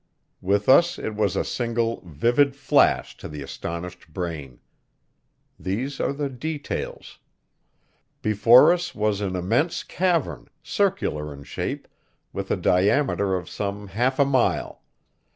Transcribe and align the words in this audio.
With 0.41 0.67
us 0.67 0.97
it 0.97 1.13
was 1.13 1.35
a 1.35 1.43
single, 1.43 2.01
vivid 2.03 2.55
flash 2.55 3.15
to 3.17 3.27
the 3.29 3.43
astonished 3.43 4.11
brain. 4.11 4.59
These 5.59 5.99
are 5.99 6.11
the 6.11 6.27
details: 6.27 7.19
Before 8.23 8.73
us 8.73 8.95
was 8.95 9.21
an 9.21 9.35
immense 9.35 9.83
cavern, 9.83 10.47
circular 10.63 11.31
in 11.31 11.43
shape, 11.43 11.87
with 12.33 12.49
a 12.49 12.57
diameter 12.57 13.35
of 13.35 13.47
some 13.47 13.89
half 13.89 14.17
a 14.17 14.25
mile. 14.25 14.81